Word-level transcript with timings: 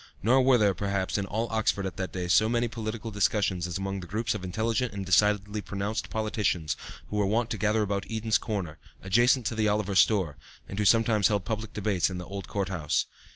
Nor 0.23 0.41
were 0.41 0.57
there, 0.57 0.73
perhaps, 0.73 1.19
in 1.19 1.27
all 1.27 1.47
Oxford 1.51 1.85
at 1.85 1.95
that 1.97 2.11
day 2.11 2.27
so 2.27 2.49
many 2.49 2.67
political 2.67 3.11
discussions 3.11 3.67
as 3.67 3.77
among 3.77 3.99
the 3.99 4.07
groups 4.07 4.33
of 4.33 4.43
intelligent 4.43 4.93
and 4.95 5.05
decidedly 5.05 5.61
pronounced 5.61 6.09
politicians 6.09 6.75
who 7.11 7.17
were 7.17 7.27
wont 7.27 7.51
to 7.51 7.57
gather 7.59 7.83
about 7.83 8.09
Eden's 8.09 8.39
corner, 8.39 8.79
adjacent 9.03 9.45
to 9.45 9.53
the 9.53 9.67
Oliver 9.67 9.93
store, 9.93 10.37
and 10.67 10.79
who 10.79 10.85
sometimes 10.85 11.27
held 11.27 11.45
public 11.45 11.73
debates 11.73 12.09
in 12.09 12.17
the 12.17 12.25
old 12.25 12.47
court 12.47 12.69
house. 12.69 13.05